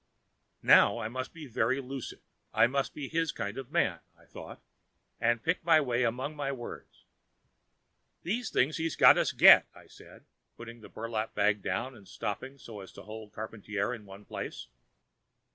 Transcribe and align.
Now 0.63 0.97
I 0.97 1.09
must 1.09 1.31
be 1.31 1.45
very 1.45 1.79
lucid; 1.79 2.21
I 2.55 2.65
must 2.65 2.95
be 2.95 3.07
his 3.07 3.31
kind 3.31 3.55
of 3.59 3.69
man, 3.71 3.99
I 4.17 4.25
thought, 4.25 4.59
and 5.19 5.43
picked 5.43 5.63
my 5.63 5.79
way 5.79 6.01
among 6.03 6.35
my 6.35 6.51
words. 6.51 7.05
"These 8.23 8.49
things 8.49 8.77
he's 8.77 8.99
had 8.99 9.19
us 9.19 9.31
get," 9.31 9.67
I 9.75 9.85
said, 9.85 10.25
putting 10.57 10.81
the 10.81 10.89
burlap 10.89 11.35
bag 11.35 11.61
down 11.61 11.95
and 11.95 12.07
stopping 12.07 12.57
so 12.57 12.79
as 12.79 12.91
to 12.93 13.03
hold 13.03 13.31
Charpantier 13.35 13.93
in 13.93 14.05
one 14.07 14.25
place. 14.25 14.69